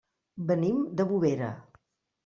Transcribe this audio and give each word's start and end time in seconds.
Venim 0.47 0.81
de 1.01 1.09
Bovera. 1.13 1.55